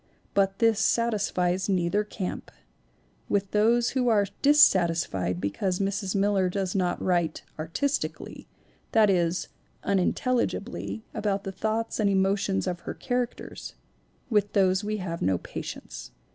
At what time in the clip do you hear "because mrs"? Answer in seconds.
5.39-6.15